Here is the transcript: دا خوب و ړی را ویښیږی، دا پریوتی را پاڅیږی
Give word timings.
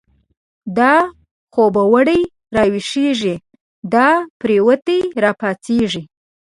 دا 0.77 0.95
خوب 1.53 1.73
و 1.91 1.93
ړی 2.07 2.21
را 2.55 2.63
ویښیږی، 2.71 3.35
دا 3.93 4.07
پریوتی 4.39 4.99
را 5.23 5.31
پاڅیږی 5.39 6.03